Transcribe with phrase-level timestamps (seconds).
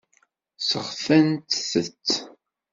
[0.59, 2.09] Sseɣtant-tt.